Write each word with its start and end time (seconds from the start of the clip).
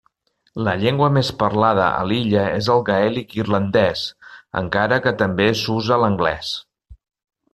La 0.67 0.71
llengua 0.83 1.09
més 1.17 1.27
parlada 1.43 1.89
a 1.89 1.99
l'illa 2.11 2.45
és 2.61 2.69
el 2.77 2.81
gaèlic 2.89 3.35
irlandès, 3.43 4.07
encara 4.65 5.01
que 5.05 5.15
també 5.23 5.47
s'usa 5.63 6.01
l'anglès. 6.05 6.57